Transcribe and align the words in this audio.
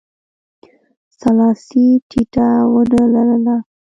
سلاسي 1.19 1.85
ټیټه 2.09 2.47
ونه 2.71 3.01
لرله. 3.13 3.55